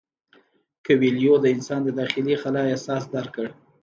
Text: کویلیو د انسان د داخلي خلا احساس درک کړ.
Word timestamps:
کویلیو 0.85 1.35
د 1.41 1.45
انسان 1.55 1.79
د 1.83 1.89
داخلي 1.99 2.35
خلا 2.41 2.61
احساس 2.71 3.03
درک 3.13 3.31
کړ. 3.35 3.47